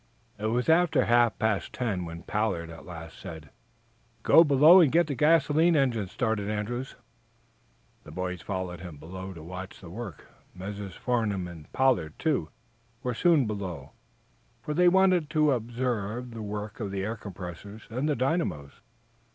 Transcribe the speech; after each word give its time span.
It 0.39 0.47
was 0.47 0.67
after 0.67 1.05
half 1.05 1.37
past 1.37 1.73
ten 1.73 2.05
when 2.05 2.23
Pollard 2.23 2.71
at 2.71 2.87
last 2.87 3.19
said: 3.19 3.51
"Go 4.23 4.43
below 4.43 4.79
and 4.81 4.91
get 4.91 5.05
the 5.05 5.13
gasoline 5.13 5.75
engines 5.75 6.11
started, 6.11 6.49
Andrews." 6.49 6.95
The 8.03 8.09
boys 8.09 8.41
followed 8.41 8.79
him 8.79 8.97
below 8.97 9.31
to 9.33 9.43
watch 9.43 9.79
the 9.79 9.91
work. 9.91 10.25
Messrs. 10.55 10.95
Farnum 10.95 11.47
and 11.47 11.71
Pollard, 11.71 12.17
too, 12.17 12.49
were 13.03 13.13
soon 13.13 13.45
below, 13.45 13.91
for 14.63 14.73
they 14.73 14.87
wanted 14.89 15.29
to 15.29 15.51
observe 15.51 16.31
the 16.31 16.41
work 16.41 16.79
of 16.79 16.89
the 16.89 17.03
air 17.03 17.15
compressors 17.15 17.83
and 17.91 18.09
the 18.09 18.15
dynamos. 18.15 18.81